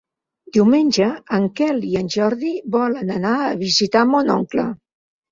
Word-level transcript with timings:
Diumenge 0.55 1.09
en 1.37 1.43
Quel 1.59 1.83
i 1.89 1.91
en 1.99 2.07
Jordi 2.15 2.53
volen 2.75 3.11
anar 3.17 3.33
a 3.43 3.51
visitar 3.65 4.03
mon 4.15 4.33
oncle. 4.37 4.65